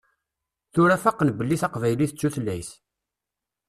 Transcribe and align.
Tura 0.73 0.97
faqen 1.03 1.29
belli 1.37 1.57
taqbaylit 1.61 2.13
d 2.15 2.17
tutlayt. 2.19 2.69